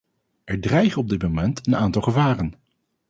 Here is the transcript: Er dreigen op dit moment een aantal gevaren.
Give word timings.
Er 0.43 0.61
dreigen 0.61 0.97
op 1.01 1.09
dit 1.09 1.21
moment 1.21 1.67
een 1.67 1.75
aantal 1.75 2.01
gevaren. 2.01 2.53